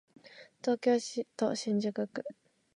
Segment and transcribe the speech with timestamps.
[0.63, 2.23] 東京都新宿区